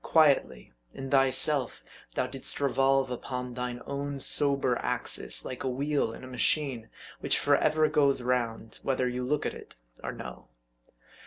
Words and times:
Qui 0.03 0.33
etly, 0.33 0.71
in 0.95 1.11
thyself, 1.11 1.83
thou 2.15 2.25
didst 2.25 2.59
revolve 2.59 3.11
upon 3.11 3.53
thine 3.53 3.83
own 3.85 4.19
sober 4.19 4.75
axis, 4.79 5.45
like 5.45 5.63
a 5.63 5.69
wheel 5.69 6.11
in 6.11 6.23
a 6.23 6.27
machine 6.27 6.89
which 7.19 7.37
forever 7.37 7.87
goes 7.87 8.23
round, 8.23 8.79
whether 8.81 9.07
you 9.07 9.23
look 9.23 9.45
at 9.45 9.53
it 9.53 9.75
or 10.03 10.11
no. 10.11 10.47